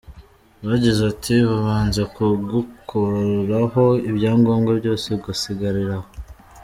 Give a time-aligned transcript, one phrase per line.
[0.75, 6.07] agize ati: “Babanza kugukuraho ibyangombwa byose ugasigarira aho”.